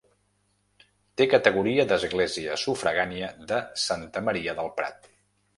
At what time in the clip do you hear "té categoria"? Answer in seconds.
1.21-1.85